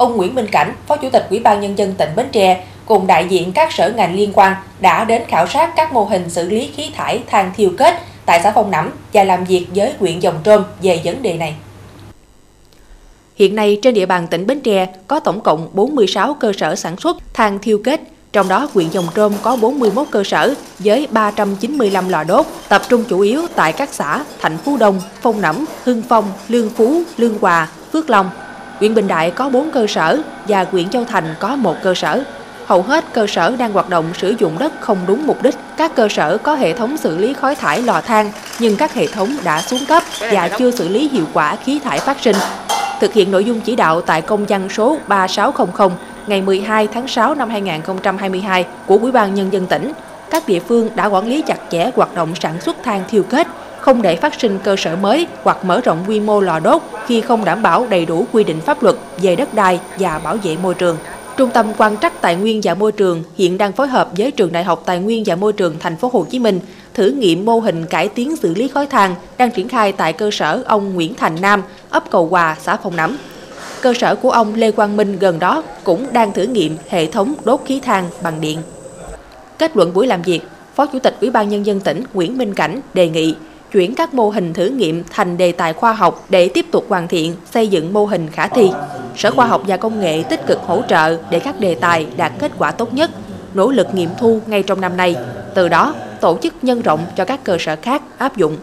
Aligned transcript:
ông 0.00 0.16
Nguyễn 0.16 0.34
Minh 0.34 0.46
Cảnh, 0.52 0.72
Phó 0.86 0.96
Chủ 0.96 1.10
tịch 1.10 1.26
Ủy 1.30 1.40
ban 1.40 1.60
Nhân 1.60 1.78
dân 1.78 1.94
tỉnh 1.94 2.10
Bến 2.16 2.26
Tre, 2.32 2.64
cùng 2.86 3.06
đại 3.06 3.26
diện 3.28 3.52
các 3.52 3.72
sở 3.72 3.92
ngành 3.96 4.14
liên 4.14 4.30
quan 4.34 4.54
đã 4.80 5.04
đến 5.04 5.22
khảo 5.28 5.46
sát 5.46 5.76
các 5.76 5.92
mô 5.92 6.04
hình 6.04 6.30
xử 6.30 6.48
lý 6.48 6.70
khí 6.76 6.90
thải 6.94 7.20
than 7.26 7.52
thiêu 7.56 7.70
kết 7.78 7.94
tại 8.26 8.40
xã 8.42 8.52
Phong 8.54 8.70
Nẫm 8.70 8.90
và 9.12 9.24
làm 9.24 9.44
việc 9.44 9.66
với 9.74 9.92
huyện 9.98 10.20
Dòng 10.20 10.40
Trôm 10.44 10.62
về 10.82 11.00
vấn 11.04 11.22
đề 11.22 11.36
này. 11.36 11.54
Hiện 13.36 13.56
nay 13.56 13.78
trên 13.82 13.94
địa 13.94 14.06
bàn 14.06 14.26
tỉnh 14.26 14.46
Bến 14.46 14.60
Tre 14.60 14.86
có 15.06 15.20
tổng 15.20 15.40
cộng 15.40 15.68
46 15.72 16.34
cơ 16.34 16.52
sở 16.58 16.74
sản 16.74 16.96
xuất 16.96 17.16
than 17.34 17.58
thiêu 17.58 17.80
kết, 17.84 18.00
trong 18.32 18.48
đó 18.48 18.68
huyện 18.74 18.88
Dòng 18.88 19.06
Trôm 19.14 19.32
có 19.42 19.56
41 19.56 20.06
cơ 20.10 20.24
sở 20.24 20.54
với 20.78 21.08
395 21.10 22.08
lò 22.08 22.24
đốt, 22.24 22.46
tập 22.68 22.82
trung 22.88 23.04
chủ 23.08 23.20
yếu 23.20 23.42
tại 23.54 23.72
các 23.72 23.88
xã 23.92 24.24
Thạnh 24.40 24.58
Phú 24.64 24.76
Đông, 24.76 25.00
Phong 25.20 25.40
Nẫm, 25.40 25.64
Hưng 25.84 26.02
Phong, 26.08 26.24
Lương 26.48 26.70
Phú, 26.70 27.02
Lương 27.16 27.38
Hòa, 27.38 27.68
Phước 27.92 28.10
Long. 28.10 28.30
Huyện 28.80 28.94
Bình 28.94 29.08
Đại 29.08 29.30
có 29.30 29.48
4 29.48 29.70
cơ 29.70 29.86
sở 29.86 30.18
và 30.48 30.66
huyện 30.70 30.88
Châu 30.88 31.04
Thành 31.04 31.34
có 31.38 31.56
một 31.56 31.76
cơ 31.82 31.94
sở. 31.94 32.24
Hầu 32.66 32.82
hết 32.82 33.04
cơ 33.12 33.26
sở 33.26 33.56
đang 33.58 33.72
hoạt 33.72 33.88
động 33.88 34.04
sử 34.14 34.34
dụng 34.38 34.58
đất 34.58 34.72
không 34.80 34.98
đúng 35.06 35.26
mục 35.26 35.42
đích. 35.42 35.54
Các 35.76 35.94
cơ 35.94 36.08
sở 36.08 36.38
có 36.38 36.54
hệ 36.54 36.72
thống 36.72 36.96
xử 36.96 37.18
lý 37.18 37.32
khói 37.32 37.54
thải 37.54 37.82
lò 37.82 38.00
than, 38.00 38.32
nhưng 38.58 38.76
các 38.76 38.94
hệ 38.94 39.06
thống 39.06 39.36
đã 39.44 39.62
xuống 39.62 39.86
cấp 39.88 40.02
và 40.32 40.48
chưa 40.58 40.70
xử 40.70 40.88
lý 40.88 41.08
hiệu 41.08 41.24
quả 41.32 41.56
khí 41.56 41.80
thải 41.84 41.98
phát 41.98 42.20
sinh. 42.20 42.36
Thực 43.00 43.12
hiện 43.12 43.30
nội 43.30 43.44
dung 43.44 43.60
chỉ 43.60 43.76
đạo 43.76 44.00
tại 44.00 44.22
công 44.22 44.44
văn 44.48 44.68
số 44.68 44.98
3600 45.06 45.90
ngày 46.26 46.42
12 46.42 46.88
tháng 46.94 47.08
6 47.08 47.34
năm 47.34 47.50
2022 47.50 48.66
của 48.86 48.98
Ủy 49.02 49.12
ban 49.12 49.34
Nhân 49.34 49.52
dân 49.52 49.66
tỉnh, 49.66 49.92
các 50.30 50.48
địa 50.48 50.60
phương 50.60 50.88
đã 50.94 51.06
quản 51.06 51.28
lý 51.28 51.42
chặt 51.42 51.58
chẽ 51.70 51.90
hoạt 51.96 52.14
động 52.14 52.34
sản 52.34 52.60
xuất 52.60 52.82
than 52.82 53.02
thiêu 53.08 53.22
kết, 53.22 53.46
không 53.90 54.02
để 54.02 54.16
phát 54.16 54.40
sinh 54.40 54.58
cơ 54.64 54.76
sở 54.76 54.96
mới 54.96 55.26
hoặc 55.42 55.64
mở 55.64 55.80
rộng 55.80 56.04
quy 56.08 56.20
mô 56.20 56.40
lò 56.40 56.60
đốt 56.60 56.82
khi 57.06 57.20
không 57.20 57.44
đảm 57.44 57.62
bảo 57.62 57.86
đầy 57.90 58.06
đủ 58.06 58.26
quy 58.32 58.44
định 58.44 58.60
pháp 58.60 58.82
luật 58.82 58.96
về 59.22 59.36
đất 59.36 59.54
đai 59.54 59.80
và 59.98 60.18
bảo 60.18 60.36
vệ 60.36 60.56
môi 60.62 60.74
trường. 60.74 60.96
Trung 61.36 61.50
tâm 61.50 61.66
quan 61.78 61.96
trắc 61.98 62.20
tài 62.20 62.36
nguyên 62.36 62.60
và 62.64 62.74
môi 62.74 62.92
trường 62.92 63.22
hiện 63.36 63.58
đang 63.58 63.72
phối 63.72 63.88
hợp 63.88 64.08
với 64.18 64.30
trường 64.30 64.52
Đại 64.52 64.64
học 64.64 64.82
Tài 64.86 64.98
nguyên 64.98 65.22
và 65.26 65.36
Môi 65.36 65.52
trường 65.52 65.76
thành 65.80 65.96
phố 65.96 66.10
Hồ 66.12 66.26
Chí 66.30 66.38
Minh 66.38 66.60
thử 66.94 67.10
nghiệm 67.10 67.44
mô 67.44 67.58
hình 67.58 67.86
cải 67.86 68.08
tiến 68.08 68.36
xử 68.36 68.54
lý 68.54 68.68
khói 68.68 68.86
than 68.86 69.14
đang 69.38 69.50
triển 69.50 69.68
khai 69.68 69.92
tại 69.92 70.12
cơ 70.12 70.30
sở 70.30 70.62
ông 70.66 70.94
Nguyễn 70.94 71.14
Thành 71.14 71.36
Nam, 71.40 71.62
ấp 71.90 72.10
Cầu 72.10 72.26
Hòa, 72.26 72.56
xã 72.62 72.76
Phong 72.76 72.96
Nắm. 72.96 73.16
Cơ 73.80 73.94
sở 73.94 74.14
của 74.14 74.30
ông 74.30 74.54
Lê 74.54 74.70
Quang 74.70 74.96
Minh 74.96 75.18
gần 75.18 75.38
đó 75.38 75.62
cũng 75.84 76.06
đang 76.12 76.32
thử 76.32 76.42
nghiệm 76.42 76.76
hệ 76.88 77.06
thống 77.06 77.34
đốt 77.44 77.60
khí 77.66 77.80
than 77.80 78.04
bằng 78.22 78.40
điện. 78.40 78.58
Kết 79.58 79.76
luận 79.76 79.94
buổi 79.94 80.06
làm 80.06 80.22
việc, 80.22 80.40
Phó 80.74 80.86
Chủ 80.86 80.98
tịch 80.98 81.16
Ủy 81.20 81.30
ban 81.30 81.48
Nhân 81.48 81.66
dân 81.66 81.80
tỉnh 81.80 82.02
Nguyễn 82.14 82.38
Minh 82.38 82.54
Cảnh 82.54 82.80
đề 82.94 83.08
nghị 83.08 83.34
chuyển 83.72 83.94
các 83.94 84.14
mô 84.14 84.30
hình 84.30 84.52
thử 84.52 84.66
nghiệm 84.66 85.02
thành 85.10 85.36
đề 85.36 85.52
tài 85.52 85.72
khoa 85.72 85.92
học 85.92 86.24
để 86.28 86.48
tiếp 86.48 86.66
tục 86.72 86.86
hoàn 86.88 87.08
thiện, 87.08 87.34
xây 87.54 87.68
dựng 87.68 87.92
mô 87.92 88.06
hình 88.06 88.28
khả 88.32 88.48
thi. 88.48 88.70
Sở 89.16 89.30
Khoa 89.30 89.46
học 89.46 89.62
và 89.66 89.76
Công 89.76 90.00
nghệ 90.00 90.22
tích 90.28 90.46
cực 90.46 90.58
hỗ 90.66 90.82
trợ 90.88 91.16
để 91.30 91.40
các 91.40 91.60
đề 91.60 91.74
tài 91.74 92.06
đạt 92.16 92.32
kết 92.38 92.52
quả 92.58 92.70
tốt 92.70 92.94
nhất, 92.94 93.10
nỗ 93.54 93.70
lực 93.70 93.94
nghiệm 93.94 94.10
thu 94.18 94.40
ngay 94.46 94.62
trong 94.62 94.80
năm 94.80 94.96
nay. 94.96 95.16
Từ 95.54 95.68
đó, 95.68 95.94
tổ 96.20 96.38
chức 96.42 96.54
nhân 96.62 96.82
rộng 96.82 97.00
cho 97.16 97.24
các 97.24 97.44
cơ 97.44 97.56
sở 97.60 97.76
khác 97.82 98.02
áp 98.18 98.36
dụng. 98.36 98.56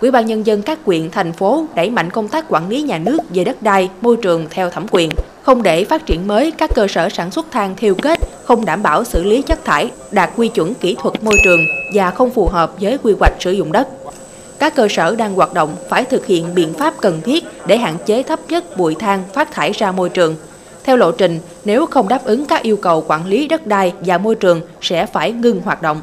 Ủy 0.00 0.10
ban 0.10 0.26
nhân 0.26 0.46
dân 0.46 0.62
các 0.62 0.84
quyện, 0.84 1.10
thành 1.10 1.32
phố 1.32 1.66
đẩy 1.74 1.90
mạnh 1.90 2.10
công 2.10 2.28
tác 2.28 2.44
quản 2.48 2.68
lý 2.68 2.82
nhà 2.82 2.98
nước 2.98 3.18
về 3.34 3.44
đất 3.44 3.62
đai, 3.62 3.88
môi 4.00 4.16
trường 4.16 4.46
theo 4.50 4.70
thẩm 4.70 4.86
quyền, 4.90 5.10
không 5.42 5.62
để 5.62 5.84
phát 5.84 6.06
triển 6.06 6.26
mới 6.26 6.50
các 6.50 6.70
cơ 6.74 6.86
sở 6.88 7.08
sản 7.08 7.30
xuất 7.30 7.50
than 7.50 7.76
thiêu 7.76 7.94
kết 7.94 8.18
không 8.44 8.64
đảm 8.64 8.82
bảo 8.82 9.04
xử 9.04 9.22
lý 9.22 9.42
chất 9.42 9.64
thải, 9.64 9.90
đạt 10.10 10.30
quy 10.36 10.48
chuẩn 10.48 10.74
kỹ 10.74 10.96
thuật 11.02 11.24
môi 11.24 11.34
trường 11.44 11.60
và 11.94 12.10
không 12.10 12.30
phù 12.30 12.48
hợp 12.48 12.72
với 12.80 12.98
quy 13.02 13.14
hoạch 13.20 13.32
sử 13.40 13.50
dụng 13.50 13.72
đất 13.72 13.88
các 14.60 14.74
cơ 14.74 14.88
sở 14.90 15.16
đang 15.16 15.34
hoạt 15.34 15.54
động 15.54 15.76
phải 15.88 16.04
thực 16.04 16.26
hiện 16.26 16.54
biện 16.54 16.74
pháp 16.74 16.94
cần 17.00 17.20
thiết 17.20 17.44
để 17.66 17.76
hạn 17.76 17.96
chế 18.06 18.22
thấp 18.22 18.40
nhất 18.48 18.76
bụi 18.76 18.94
than 18.94 19.22
phát 19.34 19.52
thải 19.52 19.72
ra 19.72 19.92
môi 19.92 20.08
trường. 20.08 20.36
Theo 20.84 20.96
lộ 20.96 21.12
trình, 21.12 21.40
nếu 21.64 21.86
không 21.86 22.08
đáp 22.08 22.24
ứng 22.24 22.46
các 22.46 22.62
yêu 22.62 22.76
cầu 22.76 23.04
quản 23.08 23.26
lý 23.26 23.48
đất 23.48 23.66
đai 23.66 23.92
và 24.00 24.18
môi 24.18 24.34
trường 24.34 24.60
sẽ 24.80 25.06
phải 25.06 25.32
ngừng 25.32 25.60
hoạt 25.60 25.82
động. 25.82 26.00